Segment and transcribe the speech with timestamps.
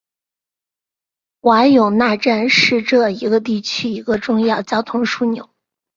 [1.41, 5.47] 瓦永纳站是这一地区的一个重要交通枢纽。